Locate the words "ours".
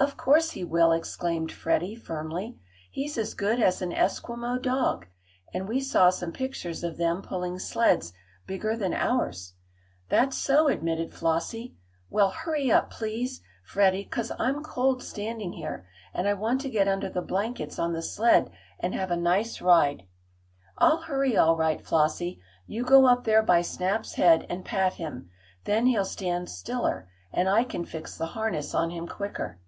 8.94-9.52